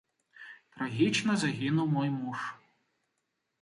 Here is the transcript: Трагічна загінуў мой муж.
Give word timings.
Трагічна 0.77 1.37
загінуў 1.43 1.87
мой 1.99 2.09
муж. 2.19 2.39